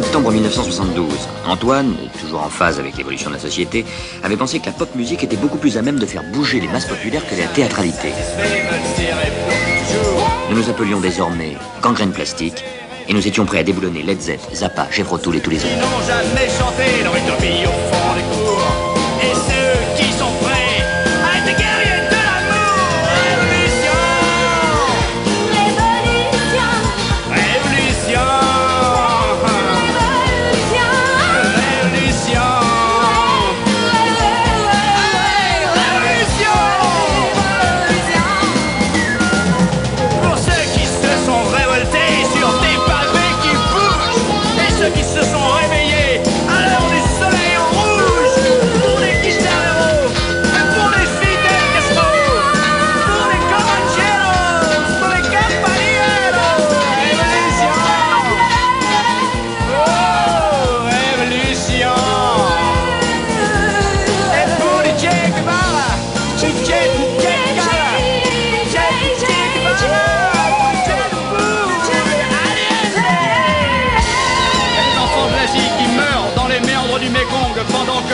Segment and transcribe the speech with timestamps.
[0.00, 1.06] 1972.
[1.46, 3.84] Antoine, toujours en phase avec l'évolution de la société,
[4.22, 6.68] avait pensé que la pop musique était beaucoup plus à même de faire bouger les
[6.68, 8.08] masses populaires que la théâtralité.
[10.50, 12.64] Nous nous appelions désormais Gangrène Plastique
[13.06, 14.88] et nous étions prêts à déboulonner Led Zepp, Zappa,
[15.22, 15.72] Tull et tous les autres.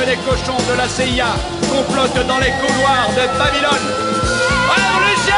[0.08, 1.36] Les cochons de la CIA
[1.68, 3.86] complotent dans les couloirs de Babylone.
[4.74, 5.34] Révolution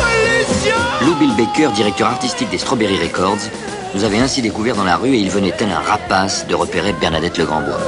[0.00, 3.48] Révolution Lou Bill Baker, directeur artistique des Strawberry Records,
[3.94, 6.92] nous avait ainsi découvert dans la rue et il venait tel un rapace de repérer
[6.94, 7.78] Bernadette Le Grandbois.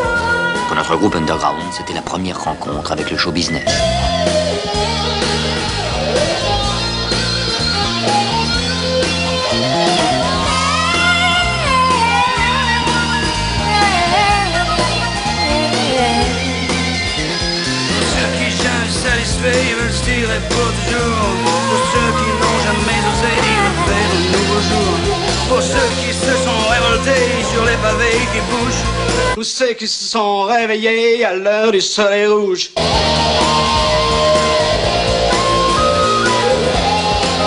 [0.68, 3.64] Pour notre groupe underground, c'était la première rencontre avec le show business.
[19.04, 21.34] Cherchent satisfaits veulent se tirer pour toujours.
[21.70, 23.32] Pour ceux qui n'ont jamais osé
[23.64, 24.94] refaire un nouveau jour.
[25.48, 29.34] Pour ceux qui se sont révoltés sur les pavés qui bougent.
[29.34, 32.70] Pour ceux qui se sont réveillés à l'heure du soleil rouge.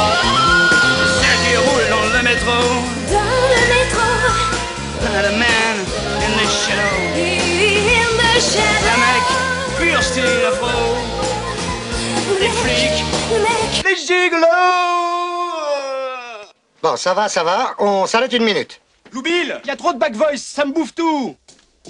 [0.08, 2.58] Ceux qui roulent dans le métro.
[3.12, 4.08] dans le métro,
[5.02, 5.76] The man
[6.26, 6.96] in the shadow.
[7.16, 8.98] in the Le shadow.
[9.04, 9.26] mec,
[9.80, 11.17] pur style afro.
[13.30, 14.48] Les mec, gigolos
[16.82, 17.76] Bon, ça va, ça va.
[17.80, 18.80] On s'arrête une minute.
[19.12, 21.36] Loubil, y a trop de back voice, ça me bouffe tout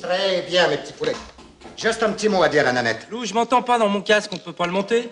[0.01, 1.15] Très bien, mes petits poulets.
[1.75, 3.07] Juste un petit mot à dire à Nanette.
[3.11, 5.09] Lou, je m'entends pas dans mon casque, on peut pas le monter?